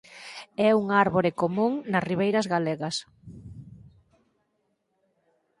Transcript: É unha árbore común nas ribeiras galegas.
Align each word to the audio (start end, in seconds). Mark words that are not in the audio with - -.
É 0.67 0.69
unha 0.81 0.95
árbore 1.05 1.31
común 1.41 1.73
nas 1.91 2.05
ribeiras 2.09 2.49
galegas. 2.53 2.95